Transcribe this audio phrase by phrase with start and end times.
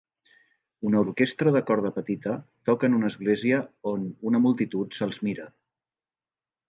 [0.91, 2.33] Una orquestra de corda petita
[2.69, 3.59] toca en una església
[3.93, 5.47] on una multitud se'ls mira.